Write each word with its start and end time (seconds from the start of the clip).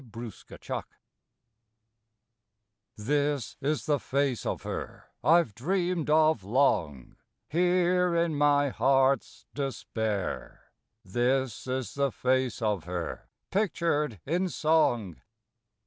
PICTURED 0.11 0.85
This 2.97 3.55
is 3.61 3.85
the 3.85 3.99
face 3.99 4.47
of 4.47 4.63
her 4.63 5.05
I've 5.23 5.53
dreamed 5.53 6.09
of 6.09 6.43
long; 6.43 7.17
Here 7.49 8.15
in 8.15 8.33
my 8.33 8.69
heart's 8.69 9.45
despair, 9.53 10.71
This 11.05 11.67
is 11.67 11.93
the 11.93 12.11
face 12.11 12.63
of 12.63 12.85
her 12.85 13.29
Pictured 13.51 14.19
in 14.25 14.49
song. 14.49 15.17